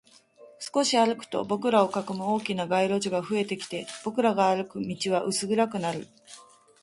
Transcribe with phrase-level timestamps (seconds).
[0.57, 6.07] 少し歩くと、僕らを囲む大きな街路樹が増えてきて、僕らが歩く道は薄暗くなる